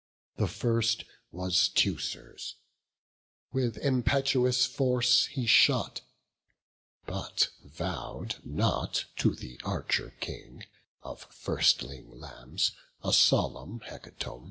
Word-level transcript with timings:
The 0.37 0.47
first 0.47 1.03
was 1.31 1.69
Teucer's; 1.69 2.55
with 3.53 3.77
impetuous 3.77 4.65
force 4.65 5.27
He 5.27 5.45
shot; 5.45 6.01
but 7.05 7.49
vow'd 7.63 8.37
not 8.43 9.05
to 9.17 9.35
the 9.35 9.61
Archer 9.63 10.15
King 10.19 10.63
Of 11.03 11.27
firstling 11.31 12.09
lambs 12.09 12.71
a 13.03 13.13
solemn 13.13 13.81
hecatomb. 13.81 14.39